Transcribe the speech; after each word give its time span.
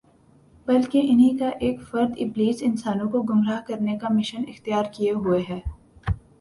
بلکہ 0.67 1.07
انھی 1.09 1.29
کا 1.37 1.49
ایک 1.59 1.81
فرد 1.81 2.13
ابلیس 2.19 2.63
انسانوں 2.63 3.09
کو 3.09 3.21
گمراہ 3.23 3.61
کرنے 3.67 3.97
کا 3.97 4.13
مشن 4.13 4.43
اختیار 4.47 4.91
کیے 4.93 5.11
ہوئے 5.13 5.41
ہے 5.49 5.59